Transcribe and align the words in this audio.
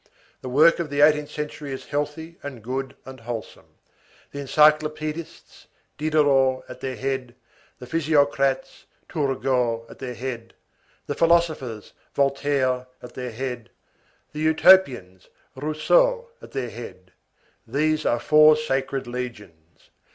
The 0.41 0.49
work 0.49 0.79
of 0.79 0.89
the 0.89 1.01
eighteenth 1.01 1.29
century 1.29 1.71
is 1.71 1.85
healthy 1.85 2.39
and 2.41 2.63
good 2.63 2.95
and 3.05 3.19
wholesome. 3.19 3.67
The 4.31 4.39
encyclopedists, 4.39 5.67
Diderot 5.99 6.63
at 6.67 6.79
their 6.79 6.95
head; 6.95 7.35
the 7.77 7.85
physiocrates, 7.85 8.85
Turgot 9.07 9.85
at 9.91 9.99
their 9.99 10.15
head; 10.15 10.55
the 11.05 11.13
philosophers, 11.13 11.93
Voltaire 12.15 12.87
at 13.03 13.13
their 13.13 13.31
head; 13.31 13.69
the 14.33 14.39
Utopians, 14.39 15.29
Rousseau 15.55 16.29
at 16.41 16.49
their 16.53 16.71
head,—these 16.71 18.03
are 18.03 18.19
four 18.19 18.55
sacred 18.55 19.05
legions. 19.05 19.91